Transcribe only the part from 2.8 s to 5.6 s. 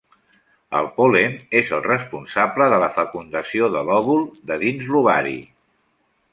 la fecundació de l'òvul de dins l'ovari.